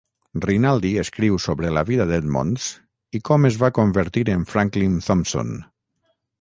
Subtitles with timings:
[0.47, 2.67] Rinaldi escriu sobre la vida d'Edmonds
[3.19, 5.57] i com es va convertir en Franklin Thompson.